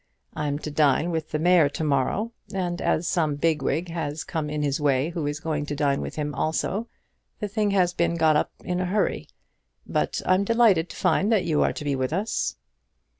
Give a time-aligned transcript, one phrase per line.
[0.33, 4.49] I'm to dine with the mayor to morrow, and as some big wig has come
[4.49, 6.87] in his way who is going to dine with him also,
[7.37, 9.27] the thing has been got up in a hurry.
[9.85, 12.55] But I'm delighted to find that you are to be with us."